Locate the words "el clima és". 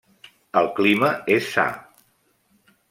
0.61-1.53